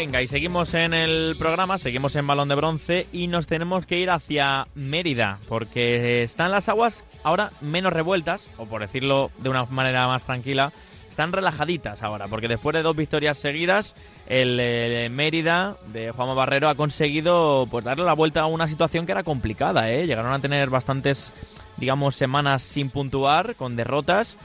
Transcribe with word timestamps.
Venga, 0.00 0.22
y 0.22 0.28
seguimos 0.28 0.72
en 0.72 0.94
el 0.94 1.36
programa, 1.38 1.76
seguimos 1.76 2.16
en 2.16 2.26
Balón 2.26 2.48
de 2.48 2.54
Bronce 2.54 3.06
y 3.12 3.26
nos 3.26 3.46
tenemos 3.46 3.84
que 3.84 3.98
ir 3.98 4.08
hacia 4.08 4.66
Mérida, 4.74 5.38
porque 5.46 6.22
están 6.22 6.50
las 6.50 6.70
aguas 6.70 7.04
ahora 7.22 7.50
menos 7.60 7.92
revueltas, 7.92 8.48
o 8.56 8.64
por 8.64 8.80
decirlo 8.80 9.30
de 9.40 9.50
una 9.50 9.66
manera 9.66 10.06
más 10.06 10.24
tranquila, 10.24 10.72
están 11.10 11.32
relajaditas 11.32 12.02
ahora, 12.02 12.28
porque 12.28 12.48
después 12.48 12.72
de 12.72 12.80
dos 12.80 12.96
victorias 12.96 13.36
seguidas, 13.36 13.94
el, 14.26 15.10
Mérida 15.10 15.76
de 15.88 16.12
Juanma 16.12 16.32
Barrero 16.32 16.70
ha 16.70 16.76
conseguido 16.76 17.68
pues 17.70 17.84
darle 17.84 18.06
la 18.06 18.14
vuelta 18.14 18.40
a 18.40 18.46
una 18.46 18.68
situación 18.68 19.04
que 19.04 19.12
era 19.12 19.22
complicada, 19.22 19.90
¿eh? 19.90 20.06
Llegaron 20.06 20.32
a 20.32 20.40
tener 20.40 20.70
bastantes, 20.70 21.34
digamos, 21.76 22.16
semanas 22.16 22.62
sin 22.62 22.88
puntuar, 22.88 23.54
con 23.54 23.76
derrotas 23.76 24.38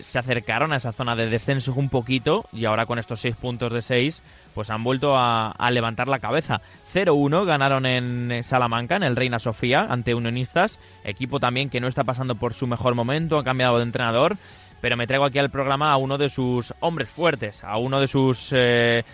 se 0.00 0.18
acercaron 0.18 0.72
a 0.72 0.76
esa 0.76 0.92
zona 0.92 1.14
de 1.14 1.28
descenso 1.28 1.72
un 1.74 1.88
poquito 1.88 2.46
y 2.52 2.64
ahora 2.64 2.86
con 2.86 2.98
estos 2.98 3.20
seis 3.20 3.36
puntos 3.36 3.72
de 3.72 3.82
seis 3.82 4.22
pues 4.54 4.70
han 4.70 4.84
vuelto 4.84 5.14
a, 5.16 5.54
levantar 5.70 6.08
la 6.08 6.18
cabeza. 6.18 6.60
0-1 6.92 7.44
ganaron 7.44 7.86
en 7.86 8.44
Salamanca, 8.44 8.96
en 8.96 9.02
el 9.02 9.16
Reina 9.16 9.38
Sofía, 9.38 9.86
ante 9.88 10.14
Unionistas, 10.14 10.78
equipo 11.04 11.40
también 11.40 11.70
que 11.70 11.80
no 11.80 11.88
está 11.88 12.04
pasando 12.04 12.34
por 12.34 12.54
su 12.54 12.66
mejor 12.66 12.94
momento, 12.94 13.38
ha 13.38 13.44
cambiado 13.44 13.78
de 13.78 13.84
entrenador, 13.84 14.36
pero 14.80 14.96
me 14.96 15.06
traigo 15.06 15.24
aquí 15.24 15.38
al 15.38 15.50
programa 15.50 15.92
a 15.92 15.96
uno 15.96 16.18
de 16.18 16.28
sus 16.28 16.74
hombres 16.80 17.08
fuertes, 17.08 17.64
a 17.64 17.78
uno 17.78 18.00
de 18.00 18.08
sus... 18.08 18.48
Eh, 18.52 19.04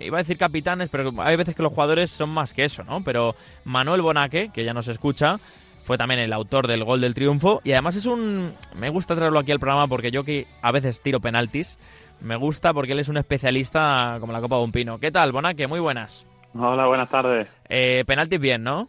iba 0.00 0.18
a 0.18 0.22
decir 0.22 0.38
capitanes, 0.38 0.88
pero 0.90 1.12
hay 1.18 1.36
veces 1.36 1.54
que 1.54 1.62
los 1.62 1.72
jugadores 1.72 2.10
son 2.10 2.30
más 2.30 2.54
que 2.54 2.64
eso, 2.64 2.82
¿no? 2.84 3.02
Pero 3.04 3.34
Manuel 3.64 4.02
Bonaque, 4.02 4.50
que 4.52 4.64
ya 4.64 4.74
nos 4.74 4.88
escucha, 4.88 5.38
fue 5.82 5.98
también 5.98 6.20
el 6.20 6.32
autor 6.32 6.68
del 6.68 6.84
gol 6.84 7.00
del 7.00 7.14
triunfo 7.14 7.60
y 7.64 7.72
además 7.72 7.96
es 7.96 8.06
un... 8.06 8.54
Me 8.74 8.88
gusta 8.88 9.16
traerlo 9.16 9.38
aquí 9.38 9.52
al 9.52 9.60
programa 9.60 9.86
porque 9.88 10.10
yo 10.10 10.24
que 10.24 10.46
a 10.62 10.72
veces 10.72 11.02
tiro 11.02 11.20
penaltis, 11.20 11.78
me 12.20 12.36
gusta 12.36 12.72
porque 12.72 12.92
él 12.92 13.00
es 13.00 13.08
un 13.08 13.16
especialista 13.16 14.16
como 14.20 14.32
la 14.32 14.40
copa 14.40 14.56
de 14.56 14.64
un 14.64 14.72
pino. 14.72 14.98
¿Qué 14.98 15.10
tal, 15.10 15.32
Bonaque? 15.32 15.66
Muy 15.66 15.80
buenas. 15.80 16.26
Hola, 16.54 16.86
buenas 16.86 17.08
tardes. 17.08 17.48
Eh, 17.68 18.04
penaltis 18.06 18.38
bien, 18.38 18.62
¿no? 18.62 18.88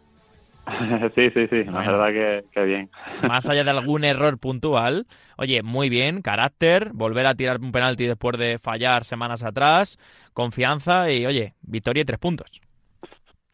sí, 1.14 1.30
sí, 1.30 1.46
sí, 1.48 1.64
la 1.64 1.80
verdad 1.80 2.42
que, 2.52 2.64
bien. 2.64 2.90
Más 3.28 3.48
allá 3.48 3.64
de 3.64 3.70
algún 3.70 4.04
error 4.04 4.38
puntual, 4.38 5.06
oye, 5.36 5.62
muy 5.62 5.88
bien, 5.88 6.22
carácter, 6.22 6.90
volver 6.94 7.26
a 7.26 7.34
tirar 7.34 7.60
un 7.60 7.72
penalti 7.72 8.06
después 8.06 8.38
de 8.38 8.58
fallar 8.58 9.04
semanas 9.04 9.42
atrás, 9.42 9.98
confianza 10.32 11.10
y, 11.10 11.26
oye, 11.26 11.54
victoria 11.62 12.02
y 12.02 12.04
tres 12.04 12.18
puntos. 12.18 12.62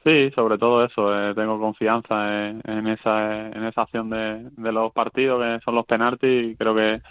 Sí, 0.04 0.30
sobre 0.34 0.56
todo 0.56 0.84
eso. 0.84 1.14
Eh, 1.14 1.34
tengo 1.34 1.58
confianza 1.58 2.48
en, 2.48 2.86
esa, 2.86 3.48
en 3.48 3.64
esa 3.64 3.82
acción 3.82 4.08
de, 4.10 4.48
de 4.56 4.72
los 4.72 4.92
partidos 4.92 5.42
que 5.42 5.64
son 5.64 5.74
los 5.74 5.86
penaltis 5.86 6.52
y 6.52 6.56
creo 6.56 6.74
que 6.74 7.02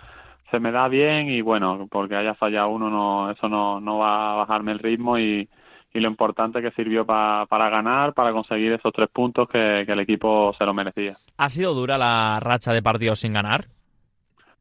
se 0.49 0.59
me 0.59 0.71
da 0.71 0.87
bien 0.87 1.29
y 1.29 1.41
bueno, 1.41 1.87
porque 1.91 2.15
haya 2.15 2.33
fallado 2.33 2.69
uno, 2.69 2.89
no, 2.89 3.31
eso 3.31 3.47
no, 3.47 3.79
no 3.79 3.99
va 3.99 4.33
a 4.33 4.35
bajarme 4.37 4.71
el 4.71 4.79
ritmo 4.79 5.19
y, 5.19 5.47
y 5.93 5.99
lo 5.99 6.07
importante 6.07 6.61
que 6.61 6.71
sirvió 6.71 7.05
para 7.05 7.69
ganar, 7.69 8.13
para 8.13 8.31
conseguir 8.31 8.73
esos 8.73 8.93
tres 8.93 9.09
puntos 9.09 9.47
que, 9.49 9.81
el 9.81 9.99
equipo 9.99 10.53
se 10.57 10.65
lo 10.65 10.73
merecía. 10.73 11.17
¿Ha 11.37 11.49
sido 11.49 11.73
dura 11.73 11.97
la 11.97 12.39
racha 12.39 12.73
de 12.73 12.81
partidos 12.81 13.19
sin 13.19 13.33
ganar? 13.33 13.65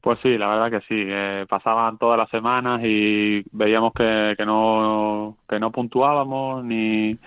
Pues 0.00 0.18
sí, 0.22 0.38
la 0.38 0.48
verdad 0.48 0.70
que 0.70 0.86
sí. 0.86 1.04
Eh, 1.06 1.44
pasaban 1.48 1.98
todas 1.98 2.16
las 2.16 2.30
semanas 2.30 2.80
y 2.84 3.42
veíamos 3.52 3.92
que, 3.92 4.34
que, 4.36 4.46
no, 4.46 5.36
que 5.48 5.58
no 5.58 5.70
puntuábamos 5.70 6.64
ni 6.64 7.18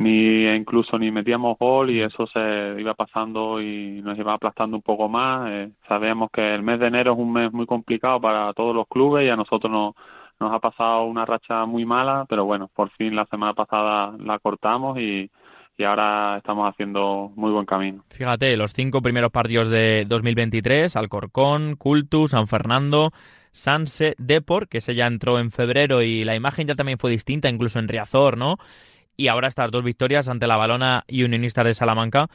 ni 0.00 0.46
incluso 0.46 0.98
ni 0.98 1.10
metíamos 1.10 1.58
gol 1.58 1.90
y 1.90 2.00
eso 2.00 2.26
se 2.26 2.80
iba 2.80 2.94
pasando 2.94 3.60
y 3.60 4.00
nos 4.02 4.18
iba 4.18 4.32
aplastando 4.32 4.78
un 4.78 4.82
poco 4.82 5.10
más. 5.10 5.50
Eh, 5.50 5.70
sabemos 5.86 6.30
que 6.32 6.54
el 6.54 6.62
mes 6.62 6.80
de 6.80 6.86
enero 6.86 7.12
es 7.12 7.18
un 7.18 7.30
mes 7.30 7.52
muy 7.52 7.66
complicado 7.66 8.18
para 8.18 8.50
todos 8.54 8.74
los 8.74 8.88
clubes 8.88 9.26
y 9.26 9.28
a 9.28 9.36
nosotros 9.36 9.70
nos, 9.70 9.94
nos 10.40 10.54
ha 10.54 10.58
pasado 10.58 11.04
una 11.04 11.26
racha 11.26 11.66
muy 11.66 11.84
mala, 11.84 12.24
pero 12.30 12.46
bueno, 12.46 12.70
por 12.74 12.90
fin 12.92 13.14
la 13.14 13.26
semana 13.26 13.52
pasada 13.52 14.16
la 14.18 14.38
cortamos 14.38 14.98
y, 14.98 15.30
y 15.76 15.84
ahora 15.84 16.38
estamos 16.38 16.66
haciendo 16.72 17.30
muy 17.36 17.52
buen 17.52 17.66
camino. 17.66 18.02
Fíjate, 18.08 18.56
los 18.56 18.72
cinco 18.72 19.02
primeros 19.02 19.30
partidos 19.30 19.68
de 19.68 20.06
2023, 20.08 20.96
Alcorcón, 20.96 21.76
Cultus, 21.76 22.30
San 22.30 22.46
Fernando, 22.46 23.12
Sanse, 23.52 24.14
Depor, 24.16 24.66
que 24.68 24.78
ese 24.78 24.94
ya 24.94 25.06
entró 25.06 25.38
en 25.38 25.50
febrero 25.50 26.00
y 26.00 26.24
la 26.24 26.34
imagen 26.34 26.68
ya 26.68 26.74
también 26.74 26.98
fue 26.98 27.10
distinta, 27.10 27.50
incluso 27.50 27.78
en 27.78 27.88
Riazor, 27.88 28.38
¿no? 28.38 28.56
Y 29.20 29.28
ahora 29.28 29.48
estas 29.48 29.70
dos 29.70 29.84
victorias 29.84 30.30
ante 30.30 30.46
la 30.46 30.56
Balona 30.56 31.04
y 31.06 31.24
Unionistas 31.24 31.66
de 31.66 31.74
Salamanca 31.74 32.28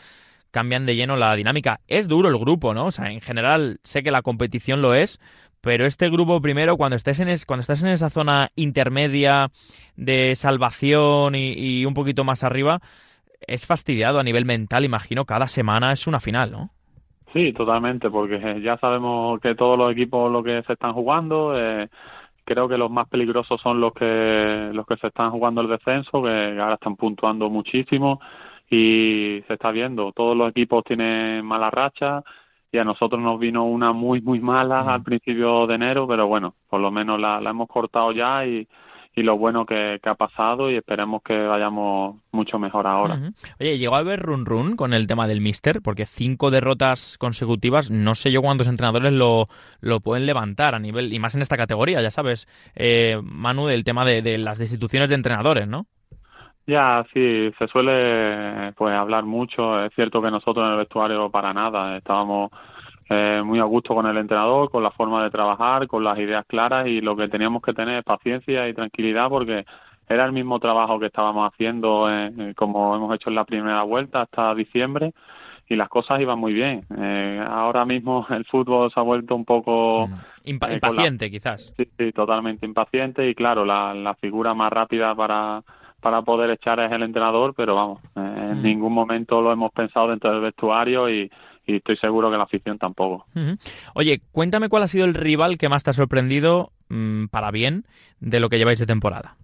cambian 0.51 0.85
de 0.85 0.95
lleno 0.95 1.17
la 1.17 1.35
dinámica. 1.35 1.79
Es 1.87 2.07
duro 2.07 2.29
el 2.29 2.37
grupo, 2.37 2.75
¿no? 2.75 2.85
O 2.85 2.91
sea, 2.91 3.09
en 3.11 3.21
general 3.21 3.79
sé 3.83 4.03
que 4.03 4.11
la 4.11 4.21
competición 4.21 4.83
lo 4.83 4.93
es, 4.93 5.19
pero 5.61 5.87
este 5.87 6.11
grupo 6.11 6.39
primero, 6.41 6.77
cuando 6.77 6.95
estés 6.95 7.19
en, 7.19 7.35
cuando 7.47 7.61
estás 7.61 7.81
en 7.81 7.89
esa 7.89 8.11
zona 8.11 8.49
intermedia 8.55 9.49
de 9.95 10.35
salvación 10.35 11.33
y, 11.33 11.83
un 11.87 11.95
poquito 11.95 12.23
más 12.23 12.43
arriba, 12.43 12.81
es 13.47 13.65
fastidiado 13.65 14.19
a 14.19 14.23
nivel 14.23 14.45
mental, 14.45 14.85
imagino, 14.85 15.25
cada 15.25 15.47
semana 15.47 15.91
es 15.91 16.05
una 16.05 16.19
final, 16.19 16.51
¿no? 16.51 16.69
Sí, 17.33 17.51
totalmente, 17.51 18.11
porque 18.11 18.61
ya 18.61 18.77
sabemos 18.77 19.41
que 19.41 19.55
todos 19.55 19.75
los 19.75 19.91
equipos 19.91 20.31
lo 20.31 20.43
que 20.43 20.61
se 20.67 20.73
están 20.73 20.93
jugando, 20.93 21.59
eh, 21.59 21.89
creo 22.45 22.67
que 22.69 22.77
los 22.77 22.91
más 22.91 23.07
peligrosos 23.09 23.59
son 23.61 23.81
los 23.81 23.93
que 23.93 24.69
los 24.73 24.85
que 24.85 24.97
se 24.97 25.07
están 25.07 25.31
jugando 25.31 25.61
el 25.61 25.67
descenso, 25.67 26.23
que 26.23 26.57
ahora 26.59 26.75
están 26.75 26.95
puntuando 26.95 27.49
muchísimo 27.49 28.19
y 28.69 29.43
se 29.47 29.53
está 29.53 29.71
viendo, 29.71 30.11
todos 30.13 30.37
los 30.37 30.49
equipos 30.51 30.83
tienen 30.85 31.45
mala 31.45 31.69
racha 31.71 32.23
y 32.71 32.77
a 32.77 32.83
nosotros 32.83 33.21
nos 33.21 33.39
vino 33.39 33.65
una 33.65 33.91
muy 33.93 34.21
muy 34.21 34.39
mala 34.39 34.81
al 34.81 35.03
principio 35.03 35.67
de 35.67 35.75
enero, 35.75 36.07
pero 36.07 36.27
bueno, 36.27 36.55
por 36.69 36.79
lo 36.81 36.91
menos 36.91 37.19
la, 37.19 37.41
la 37.41 37.49
hemos 37.51 37.67
cortado 37.67 38.11
ya 38.11 38.45
y, 38.45 38.67
y 39.15 39.23
lo 39.23 39.37
bueno 39.37 39.65
que, 39.65 39.99
ha 40.03 40.15
pasado 40.15 40.69
y 40.69 40.75
esperemos 40.75 41.23
que 41.23 41.35
vayamos 41.35 42.17
mucho 42.31 42.59
mejor 42.59 42.85
ahora. 42.85 43.17
Oye, 43.59 43.77
llegó 43.77 43.95
a 43.95 43.99
haber 43.99 44.21
run 44.21 44.45
run 44.45 44.75
con 44.75 44.93
el 44.93 45.07
tema 45.07 45.27
del 45.27 45.39
Mister, 45.39 45.81
porque 45.81 46.05
cinco 46.05 46.51
derrotas 46.51 47.17
consecutivas, 47.17 47.89
no 47.89 48.13
sé 48.15 48.31
yo 48.31 48.41
cuántos 48.41 48.67
entrenadores 48.67 49.13
lo, 49.13 49.47
lo 49.79 50.01
pueden 50.01 50.25
levantar 50.25 50.75
a 50.75 50.79
nivel, 50.79 51.13
y 51.13 51.19
más 51.19 51.33
en 51.35 51.41
esta 51.41 51.55
categoría, 51.55 52.01
ya 52.01 52.11
sabes, 52.11 52.47
eh, 52.75 53.19
Manu, 53.23 53.67
del 53.67 53.85
tema 53.85 54.03
de, 54.03 54.21
de 54.21 54.37
las 54.37 54.57
destituciones 54.57 55.07
de 55.09 55.15
entrenadores, 55.15 55.67
¿no? 55.67 55.85
Ya, 56.67 57.05
sí, 57.13 57.51
se 57.59 57.67
suele 57.67 58.73
pues 58.73 58.95
hablar 58.95 59.23
mucho. 59.23 59.83
Es 59.85 59.93
cierto 59.93 60.19
que 60.19 60.31
nosotros 60.31 60.65
en 60.65 60.71
el 60.71 60.77
vestuario 60.79 61.29
para 61.29 61.53
nada 61.53 61.95
estábamos 61.97 62.49
eh, 63.09 63.41
muy 63.45 63.59
a 63.59 63.63
gusto 63.63 63.93
con 63.93 64.07
el 64.07 64.17
entrenador, 64.17 64.71
con 64.71 64.81
la 64.81 64.91
forma 64.91 65.23
de 65.23 65.29
trabajar, 65.29 65.87
con 65.87 66.03
las 66.03 66.17
ideas 66.17 66.45
claras 66.47 66.87
y 66.87 67.01
lo 67.01 67.15
que 67.15 67.27
teníamos 67.27 67.61
que 67.61 67.73
tener 67.73 67.99
es 67.99 68.03
paciencia 68.03 68.67
y 68.67 68.73
tranquilidad 68.73 69.29
porque 69.29 69.65
era 70.09 70.25
el 70.25 70.31
mismo 70.31 70.59
trabajo 70.59 70.99
que 70.99 71.07
estábamos 71.07 71.51
haciendo 71.51 72.07
eh, 72.09 72.53
como 72.55 72.95
hemos 72.95 73.13
hecho 73.13 73.29
en 73.29 73.35
la 73.35 73.45
primera 73.45 73.83
vuelta 73.83 74.21
hasta 74.21 74.55
diciembre 74.55 75.13
y 75.67 75.75
las 75.75 75.89
cosas 75.89 76.19
iban 76.19 76.39
muy 76.39 76.53
bien. 76.53 76.83
Eh, 76.97 77.43
ahora 77.47 77.85
mismo 77.85 78.25
el 78.31 78.45
fútbol 78.45 78.91
se 78.91 78.99
ha 78.99 79.03
vuelto 79.03 79.35
un 79.35 79.45
poco... 79.45 80.07
Mm. 80.07 80.49
impaciente 80.49 81.29
quizás. 81.29 81.73
Sí, 81.77 81.87
sí, 81.97 82.11
totalmente 82.11 82.65
impaciente 82.65 83.29
y 83.29 83.35
claro, 83.35 83.65
la, 83.65 83.93
la 83.93 84.15
figura 84.15 84.53
más 84.53 84.71
rápida 84.71 85.13
para 85.13 85.61
para 86.01 86.21
poder 86.21 86.51
echar 86.51 86.79
es 86.81 86.91
el 86.91 87.01
entrenador, 87.01 87.55
pero 87.57 87.73
vamos, 87.73 87.99
en 88.15 88.59
mm. 88.59 88.61
ningún 88.61 88.93
momento 88.93 89.41
lo 89.41 89.51
hemos 89.51 89.71
pensado 89.71 90.09
dentro 90.09 90.31
del 90.31 90.41
vestuario 90.41 91.09
y, 91.09 91.31
y 91.65 91.77
estoy 91.77 91.97
seguro 91.97 92.31
que 92.31 92.37
la 92.37 92.43
afición 92.43 92.77
tampoco. 92.77 93.25
Oye, 93.93 94.21
cuéntame 94.31 94.69
cuál 94.69 94.83
ha 94.83 94.87
sido 94.87 95.05
el 95.05 95.13
rival 95.13 95.57
que 95.57 95.69
más 95.69 95.83
te 95.83 95.89
ha 95.89 95.93
sorprendido 95.93 96.71
mm, 96.89 97.25
para 97.25 97.51
bien 97.51 97.85
de 98.19 98.39
lo 98.39 98.49
que 98.49 98.57
lleváis 98.57 98.79
de 98.79 98.85
temporada. 98.85 99.35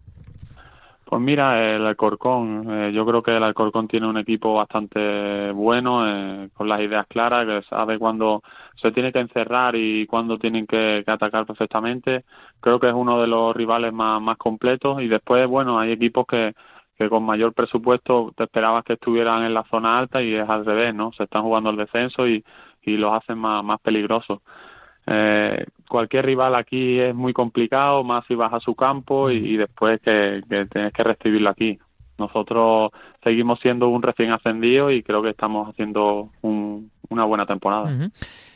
Pues 1.11 1.21
mira, 1.21 1.75
el 1.75 1.85
Alcorcón, 1.85 2.67
eh, 2.71 2.93
yo 2.93 3.05
creo 3.05 3.21
que 3.21 3.35
el 3.35 3.43
Alcorcón 3.43 3.89
tiene 3.89 4.07
un 4.07 4.17
equipo 4.17 4.53
bastante 4.53 5.51
bueno, 5.51 6.07
eh, 6.07 6.49
con 6.53 6.69
las 6.69 6.79
ideas 6.79 7.05
claras, 7.07 7.45
que 7.45 7.67
sabe 7.67 7.99
cuándo 7.99 8.41
se 8.75 8.93
tiene 8.93 9.11
que 9.11 9.19
encerrar 9.19 9.75
y 9.75 10.07
cuándo 10.07 10.37
tienen 10.37 10.65
que, 10.65 11.03
atacar 11.05 11.45
perfectamente. 11.45 12.23
Creo 12.61 12.79
que 12.79 12.87
es 12.87 12.93
uno 12.93 13.19
de 13.19 13.27
los 13.27 13.53
rivales 13.53 13.91
más, 13.91 14.21
más 14.21 14.37
completos 14.37 15.01
y 15.01 15.09
después, 15.09 15.45
bueno, 15.49 15.77
hay 15.81 15.91
equipos 15.91 16.25
que, 16.25 16.53
que 17.01 17.09
con 17.09 17.23
mayor 17.23 17.53
presupuesto 17.53 18.31
te 18.37 18.43
esperabas 18.43 18.83
que 18.83 18.93
estuvieran 18.93 19.43
en 19.43 19.55
la 19.55 19.63
zona 19.63 19.97
alta 19.97 20.21
y 20.21 20.35
es 20.35 20.47
al 20.47 20.65
revés, 20.65 20.93
¿no? 20.93 21.11
Se 21.13 21.23
están 21.23 21.41
jugando 21.41 21.71
el 21.71 21.77
descenso 21.77 22.27
y, 22.27 22.43
y 22.83 22.91
los 22.91 23.13
hacen 23.13 23.39
más, 23.39 23.63
más 23.63 23.79
peligrosos. 23.81 24.39
Eh, 25.07 25.65
cualquier 25.89 26.25
rival 26.27 26.53
aquí 26.53 26.99
es 26.99 27.15
muy 27.15 27.33
complicado, 27.33 28.03
más 28.03 28.23
si 28.27 28.35
vas 28.35 28.53
a 28.53 28.59
su 28.59 28.75
campo 28.75 29.31
y, 29.31 29.57
después 29.57 29.99
que, 30.01 30.41
tienes 30.47 30.93
que 30.93 31.03
recibirlo 31.03 31.49
aquí. 31.49 31.79
Nosotros 32.19 32.91
seguimos 33.23 33.59
siendo 33.61 33.87
un 33.87 34.03
recién 34.03 34.31
ascendido 34.31 34.91
y 34.91 35.01
creo 35.01 35.23
que 35.23 35.31
estamos 35.31 35.69
haciendo 35.69 36.29
una 36.43 37.25
buena 37.25 37.47
temporada. 37.47 37.89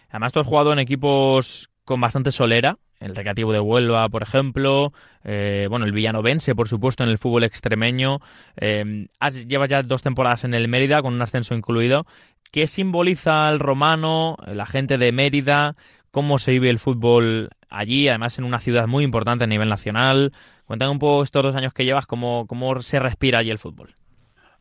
Además, 0.09 0.33
tú 0.33 0.39
has 0.39 0.47
jugado 0.47 0.71
en 0.71 0.77
equipos 0.77 1.68
con 1.83 2.00
bastante 2.00 2.31
solera, 2.31 2.77
el 3.00 3.15
Recreativo 3.15 3.51
de 3.51 3.59
Huelva, 3.59 4.07
por 4.09 4.24
ejemplo, 4.24 4.94
eh, 5.24 5.68
bueno, 5.69 5.86
el 5.86 5.92
Villanovense, 5.92 6.56
por 6.56 6.68
supuesto, 6.68 7.03
en 7.03 7.09
el 7.09 7.18
fútbol 7.18 7.44
extremeño. 7.44 8.19
Eh, 8.57 9.07
has, 9.19 9.47
llevas 9.47 9.69
ya 9.69 9.83
dos 9.83 10.01
temporadas 10.01 10.44
en 10.44 10.53
el 10.53 10.68
Mérida, 10.68 11.01
con 11.01 11.13
un 11.13 11.21
ascenso 11.21 11.56
incluido. 11.56 12.06
¿Qué 12.51 12.68
simboliza 12.68 13.50
el 13.50 13.59
romano, 13.59 14.38
la 14.47 14.65
gente 14.65 14.97
de 14.97 15.12
Mérida? 15.12 15.75
cómo 16.15 16.39
se 16.39 16.51
vive 16.51 16.69
el 16.69 16.80
fútbol 16.80 17.50
allí, 17.69 18.07
además 18.07 18.39
en 18.39 18.45
una 18.45 18.59
ciudad 18.59 18.88
muy 18.88 19.03
importante 19.03 19.44
a 19.44 19.47
nivel 19.47 19.68
nacional. 19.68 20.31
Cuéntame 20.63 20.92
un 20.92 21.00
poco 21.00 21.24
estos 21.24 21.44
dos 21.44 21.56
años 21.57 21.74
que 21.74 21.83
llevas, 21.83 22.07
cómo, 22.07 22.45
cómo 22.47 22.80
se 22.80 23.00
respira 23.00 23.39
allí 23.39 23.50
el 23.50 23.57
fútbol. 23.57 23.89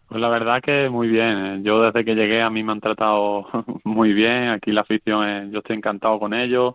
Pues 0.08 0.20
la 0.20 0.28
verdad 0.28 0.60
que 0.60 0.88
muy 0.88 1.06
bien. 1.06 1.62
Yo 1.62 1.80
desde 1.80 2.04
que 2.04 2.16
llegué 2.16 2.42
a 2.42 2.50
mí 2.50 2.64
me 2.64 2.72
han 2.72 2.80
tratado 2.80 3.46
muy 3.84 4.12
bien. 4.12 4.48
Aquí 4.48 4.72
la 4.72 4.80
afición, 4.80 5.52
yo 5.52 5.60
estoy 5.60 5.76
encantado 5.76 6.18
con 6.18 6.34
ellos. 6.34 6.74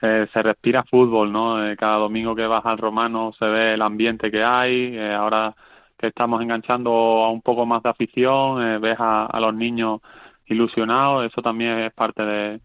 Eh, 0.00 0.26
se 0.32 0.42
respira 0.42 0.84
fútbol, 0.84 1.32
¿no? 1.32 1.66
Eh, 1.66 1.76
cada 1.76 1.96
domingo 1.96 2.34
que 2.34 2.46
vas 2.46 2.64
al 2.64 2.78
Romano 2.78 3.32
se 3.38 3.44
ve 3.46 3.74
el 3.74 3.82
ambiente 3.82 4.30
que 4.30 4.42
hay. 4.42 4.96
Eh, 4.96 5.14
ahora 5.14 5.54
que 5.98 6.08
estamos 6.08 6.40
enganchando 6.40 6.90
a 6.90 7.30
un 7.30 7.42
poco 7.42 7.66
más 7.66 7.82
de 7.82 7.90
afición, 7.90 8.80
ves 8.80 8.96
a, 9.00 9.38
los 9.40 9.54
niños 9.54 10.00
ilusionados. 10.46 11.26
Eso 11.26 11.42
también 11.42 11.78
es 11.80 11.92
parte 11.92 12.22
de 12.22 12.60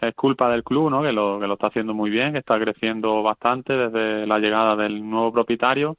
es 0.00 0.14
culpa 0.16 0.50
del 0.50 0.64
club, 0.64 0.90
¿no? 0.90 1.02
Que 1.02 1.12
lo 1.12 1.38
que 1.38 1.46
lo 1.46 1.54
está 1.54 1.68
haciendo 1.68 1.94
muy 1.94 2.10
bien, 2.10 2.32
que 2.32 2.40
está 2.40 2.58
creciendo 2.58 3.22
bastante 3.22 3.72
desde 3.72 4.26
la 4.26 4.40
llegada 4.40 4.74
del 4.74 5.08
nuevo 5.08 5.32
propietario 5.32 5.96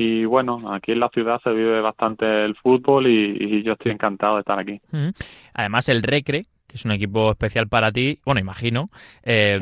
y 0.00 0.24
bueno, 0.24 0.72
aquí 0.72 0.92
en 0.92 1.00
la 1.00 1.08
ciudad 1.08 1.40
se 1.42 1.50
vive 1.50 1.80
bastante 1.80 2.44
el 2.44 2.54
fútbol 2.54 3.08
y, 3.08 3.64
yo 3.64 3.72
estoy 3.72 3.90
encantado 3.90 4.36
de 4.36 4.40
estar 4.40 4.56
aquí. 4.56 4.80
Además, 5.54 5.88
el 5.88 6.04
Recre, 6.04 6.44
que 6.68 6.76
es 6.76 6.84
un 6.84 6.92
equipo 6.92 7.30
especial 7.32 7.66
para 7.66 7.90
ti, 7.90 8.20
bueno, 8.24 8.40
imagino, 8.40 8.90
eh, 9.24 9.58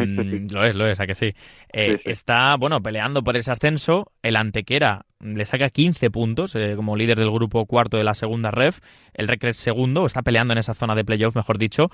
lo 0.51 0.65
es, 0.65 0.75
lo 0.75 0.87
es, 0.87 1.01
a 1.01 1.07
que 1.07 1.15
sí? 1.15 1.33
Eh, 1.73 2.01
está, 2.05 2.57
bueno, 2.57 2.83
peleando 2.83 3.23
por 3.23 3.37
ese 3.37 3.53
ascenso, 3.53 4.13
el 4.23 4.37
Antequera 4.37 5.07
le 5.21 5.47
saca 5.47 5.71
15 5.71 6.11
puntos 6.11 6.55
eh, 6.57 6.75
como 6.77 6.95
líder 6.97 7.19
del 7.19 7.31
grupo 7.31 7.65
cuarto 7.65 7.97
de 7.97 8.05
la 8.05 8.13
segunda 8.13 8.51
ref, 8.51 8.81
el 9.15 9.29
Recre 9.29 9.55
segundo, 9.55 10.05
está 10.05 10.21
peleando 10.21 10.53
en 10.53 10.59
esa 10.59 10.75
zona 10.75 10.95
de 10.95 11.05
playoff, 11.05 11.35
mejor 11.35 11.57
dicho. 11.57 11.91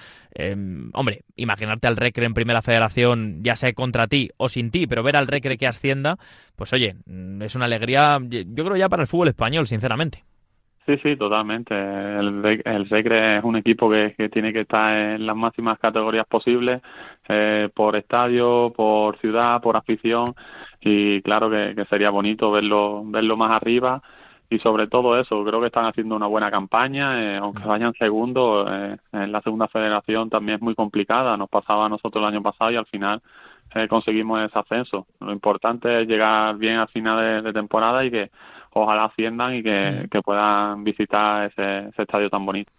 hombre, 0.95 1.23
imaginarte 1.37 1.87
al 1.87 1.97
Recre 1.97 2.27
en 2.27 2.35
primera 2.35 2.63
federación, 2.63 3.45
ya 3.45 3.55
sea 3.55 3.73
contra 3.75 4.09
ti 4.09 4.31
o 4.39 4.49
sin 4.49 4.71
ti, 4.71 4.87
pero 4.87 5.03
ver 5.03 5.17
al 5.17 5.29
Recre 5.29 5.59
que 5.59 5.67
ascienda, 5.67 6.17
pues 6.57 6.73
oye, 6.73 6.97
es 7.41 7.55
una 7.55 7.67
alegría, 7.67 8.19
yo 8.29 8.65
creo 8.65 8.77
ya 8.77 8.89
para 8.89 9.03
el 9.03 9.09
fútbol 9.09 9.29
español, 9.29 9.69
sinceramente. 9.69 10.25
Sí, 10.85 10.97
sí, 11.01 11.17
totalmente. 11.17 11.75
El, 11.75 12.61
el 12.65 12.89
Recre 12.89 13.39
es 13.39 13.45
un 13.45 13.55
equipo 13.55 13.89
que, 13.89 14.15
que, 14.19 14.29
tiene 14.29 14.53
que 14.53 14.63
estar 14.63 14.93
en 14.93 15.25
las 15.25 15.37
máximas 15.37 15.79
categorías 15.79 16.27
posibles, 16.27 16.83
eh, 17.29 17.69
por 17.73 17.95
estadio, 17.95 18.73
por 18.75 19.17
ciudad, 19.19 19.63
por 19.63 19.77
afición, 19.77 20.35
y 20.81 21.23
claro 21.23 21.49
que, 21.49 21.75
que, 21.77 21.85
sería 21.85 22.11
bonito 22.11 22.51
verlo, 22.51 23.05
verlo 23.05 23.37
más 23.37 23.53
arriba, 23.53 24.03
y 24.51 24.59
sobre 24.59 24.89
todo 24.89 25.19
eso, 25.19 25.45
creo 25.45 25.61
que 25.61 25.69
están 25.69 25.87
haciendo 25.87 26.17
una 26.17 26.27
buena 26.27 26.51
campaña, 26.51 27.23
eh, 27.23 27.37
aunque 27.39 27.63
vayan 27.65 27.95
segundo, 27.95 28.67
eh, 28.69 28.97
en 29.13 29.33
la 29.33 29.41
segunda 29.41 29.69
federación 29.69 30.29
también 30.31 30.57
es 30.57 30.63
muy 30.63 30.75
complicada, 30.75 31.37
nos 31.37 31.49
pasaba 31.49 31.87
a 31.87 31.89
nosotros 31.89 32.23
el 32.23 32.29
año 32.35 32.43
pasado 32.43 32.71
y 32.73 32.77
al 32.77 32.87
final 32.87 33.23
eh, 33.75 33.89
conseguimos 33.89 34.41
ese 34.43 34.59
ascenso. 34.59 35.07
Lo 35.21 35.33
importante 35.33 36.03
es 36.03 36.09
llegar 36.09 36.57
bien 36.59 36.77
al 36.77 36.89
final 36.89 37.43
de 37.43 37.53
temporada 37.53 38.05
y 38.05 38.11
que 38.11 38.31
ojalá 38.73 39.07
asciendan 39.07 39.55
y 39.55 39.63
que, 39.63 40.21
puedan 40.25 40.85
visitar 40.85 41.51
ese, 41.51 41.91
estadio 41.97 42.31
tan 42.31 42.45
bonito. 42.45 42.73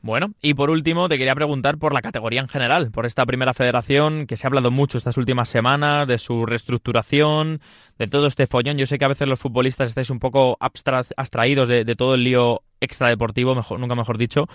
Bueno, 0.00 0.32
y 0.42 0.52
por 0.52 0.68
último 0.68 1.08
te 1.08 1.16
quería 1.16 1.34
preguntar 1.34 1.78
por 1.78 1.94
la 1.94 2.02
categoría 2.02 2.42
en 2.42 2.48
general, 2.48 2.90
por 2.90 3.06
esta 3.06 3.24
primera 3.24 3.54
federación 3.54 4.26
que 4.26 4.36
se 4.36 4.46
ha 4.46 4.48
hablado 4.48 4.70
mucho 4.70 4.98
estas 4.98 5.16
últimas 5.16 5.48
semanas, 5.48 6.06
de 6.06 6.18
su 6.18 6.44
reestructuración, 6.44 7.60
de 7.98 8.06
todo 8.06 8.26
este 8.26 8.46
follón. 8.46 8.76
Yo 8.76 8.86
sé 8.86 8.98
que 8.98 9.06
a 9.06 9.08
veces 9.08 9.26
los 9.26 9.40
futbolistas 9.40 9.88
estáis 9.88 10.10
un 10.10 10.18
poco 10.18 10.58
abstraídos 10.60 11.68
de, 11.68 11.86
de, 11.86 11.96
todo 11.96 12.16
el 12.16 12.24
lío 12.24 12.60
extradeportivo, 12.80 13.54
mejor, 13.54 13.80
nunca 13.80 13.94
mejor 13.94 14.18
dicho, 14.18 14.46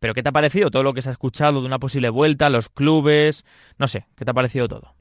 pero 0.00 0.12
¿qué 0.12 0.24
te 0.24 0.30
ha 0.30 0.32
parecido 0.32 0.72
todo 0.72 0.82
lo 0.82 0.92
que 0.92 1.02
se 1.02 1.08
ha 1.10 1.12
escuchado 1.12 1.60
de 1.60 1.66
una 1.68 1.78
posible 1.78 2.10
vuelta, 2.10 2.50
los 2.50 2.68
clubes? 2.68 3.44
No 3.78 3.86
sé, 3.86 4.06
¿qué 4.16 4.24
te 4.24 4.32
ha 4.32 4.34
parecido 4.34 4.66
todo? 4.66 4.96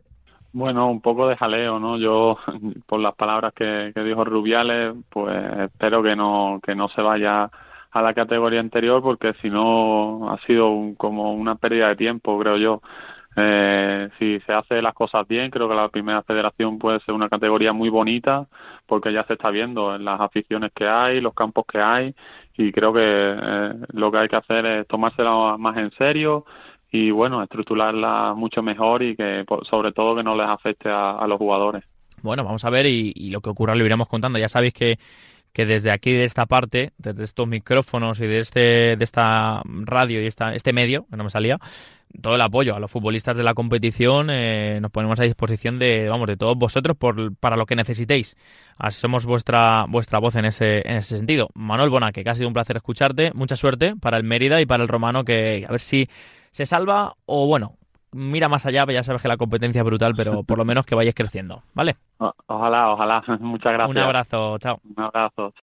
Bueno, 0.57 0.89
un 0.89 1.01
poco 1.01 1.27
de 1.27 1.35
jaleo, 1.35 1.79
¿no? 1.79 1.97
Yo, 1.97 2.37
por 2.87 3.01
las 3.01 3.13
palabras 3.15 3.53
que, 3.53 3.91
dijo 3.93 4.23
Rubiales, 4.23 4.95
pues 5.09 5.35
espero 5.63 6.01
que 6.01 6.15
no, 6.15 6.61
que 6.63 6.73
no 6.73 6.87
se 6.87 7.01
vaya 7.01 7.51
a 7.91 8.01
la 8.01 8.13
categoría 8.13 8.61
anterior 8.61 9.01
porque 9.01 9.33
si 9.41 9.49
no 9.49 10.31
ha 10.31 10.37
sido 10.45 10.93
como 10.95 11.33
una 11.33 11.55
pérdida 11.55 11.89
de 11.89 11.97
tiempo, 11.97 12.39
creo 12.39 12.55
yo. 12.55 12.81
Eh, 13.35 14.09
si 14.17 14.39
se 14.45 14.53
hace 14.53 14.81
las 14.81 14.93
cosas 14.93 15.27
bien, 15.27 15.51
creo 15.51 15.67
que 15.67 15.75
la 15.75 15.89
primera 15.89 16.23
federación 16.23 16.79
puede 16.79 17.01
ser 17.01 17.13
una 17.15 17.27
categoría 17.27 17.73
muy 17.73 17.89
bonita 17.89 18.47
porque 18.85 19.11
ya 19.11 19.25
se 19.25 19.33
está 19.33 19.49
viendo 19.49 19.93
en 19.93 20.05
las 20.05 20.21
aficiones 20.21 20.71
que 20.73 20.87
hay, 20.87 21.19
los 21.19 21.33
campos 21.33 21.65
que 21.65 21.79
hay 21.79 22.15
y 22.57 22.71
creo 22.71 22.93
que 22.93 23.01
eh, 23.03 23.73
lo 23.89 24.09
que 24.09 24.19
hay 24.19 24.29
que 24.29 24.37
hacer 24.37 24.65
es 24.65 24.87
tomársela 24.87 25.57
más 25.57 25.75
en 25.75 25.91
serio, 25.91 26.45
y 26.95 27.11
bueno, 27.11 27.43
estructurarla 27.43 28.33
mucho 28.35 28.63
mejor 28.63 29.03
y 29.03 29.17
que 29.17 29.43
sobre 29.69 29.91
todo 29.91 30.15
que 30.15 30.23
no 30.23 30.33
les 30.35 30.47
afecte 30.47 30.89
a, 30.89 31.25
los 31.27 31.37
jugadores. 31.37 31.83
Bueno, 32.21 32.45
vamos 32.45 32.63
a 32.63 32.69
ver 32.69 32.85
y, 32.85 33.29
lo 33.29 33.41
que 33.41 33.49
ocurra 33.49 33.75
lo 33.75 33.85
iremos 33.85 34.07
contando. 34.07 34.39
Ya 34.39 34.47
sabéis 34.47 34.73
que, 34.73 34.97
que 35.55 35.65
desde 35.65 35.89
aquí, 35.89 36.11
de 36.11 36.25
esta 36.25 36.45
parte, 36.47 36.91
desde 36.97 37.23
estos 37.23 37.47
micrófonos 37.47 38.19
y 38.19 38.27
de 38.27 38.39
este 38.39 38.59
de 38.97 39.03
esta 39.05 39.61
radio 39.63 40.21
y 40.21 40.27
esta, 40.27 40.53
este 40.53 40.73
medio, 40.73 41.07
que 41.09 41.15
no 41.15 41.23
me 41.23 41.29
salía, 41.29 41.59
todo 42.21 42.35
el 42.35 42.41
apoyo 42.41 42.75
a 42.75 42.79
los 42.79 42.91
futbolistas 42.91 43.37
de 43.37 43.43
la 43.43 43.53
competición. 43.53 44.27
Eh, 44.29 44.79
nos 44.81 44.91
ponemos 44.91 45.17
a 45.17 45.23
disposición 45.23 45.79
de, 45.79 46.09
vamos, 46.09 46.27
de 46.27 46.35
todos 46.35 46.57
vosotros 46.57 46.97
por, 46.97 47.33
para 47.37 47.55
lo 47.55 47.65
que 47.65 47.77
necesitéis. 47.77 48.35
somos 48.89 49.25
vuestra, 49.25 49.85
vuestra 49.87 50.19
voz 50.19 50.35
en 50.35 50.43
ese, 50.43 50.81
en 50.85 50.97
ese 50.97 51.15
sentido. 51.15 51.47
Manuel 51.53 51.89
Bonaque, 51.89 52.25
que 52.25 52.29
ha 52.29 52.35
sido 52.35 52.49
un 52.49 52.53
placer 52.53 52.75
escucharte. 52.75 53.31
Mucha 53.33 53.55
suerte 53.55 53.95
para 53.95 54.17
el 54.17 54.25
Mérida 54.25 54.59
y 54.59 54.65
para 54.65 54.83
el 54.83 54.89
Romano, 54.89 55.23
que 55.23 55.65
a 55.65 55.71
ver 55.71 55.79
si 55.79 56.09
se 56.51 56.65
salva 56.65 57.15
o 57.25 57.47
bueno, 57.47 57.77
mira 58.15 58.47
más 58.49 58.65
allá, 58.65 58.85
ya 58.91 59.03
sabes 59.03 59.21
que 59.21 59.27
la 59.27 59.37
competencia 59.37 59.81
es 59.81 59.85
brutal, 59.85 60.13
pero 60.15 60.43
por 60.43 60.57
lo 60.57 60.65
menos 60.65 60.85
que 60.85 60.95
vayáis 60.95 61.15
creciendo, 61.15 61.61
¿vale? 61.73 61.95
Ojalá, 62.47 62.91
ojalá. 62.91 63.23
Muchas 63.39 63.73
gracias. 63.73 63.95
Un 63.95 64.01
abrazo, 64.01 64.57
chao. 64.59 64.79
Un 64.83 65.03
abrazo. 65.03 65.53